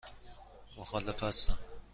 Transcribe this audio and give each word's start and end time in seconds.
مخالف 0.77 1.23
هستم. 1.23 1.57